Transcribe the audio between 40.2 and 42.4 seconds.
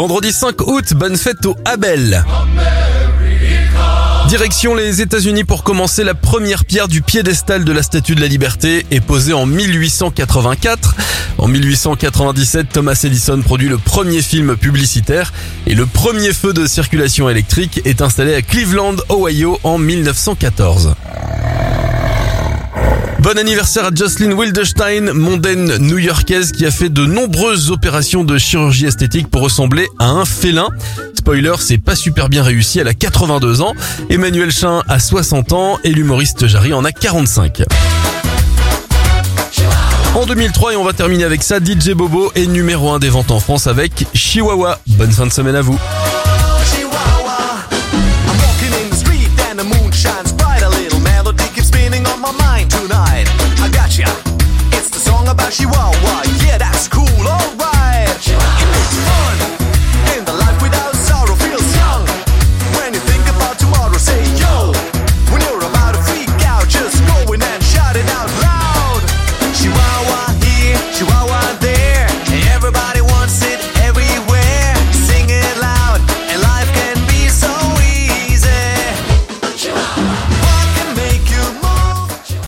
2003 et on va terminer avec ça, DJ Bobo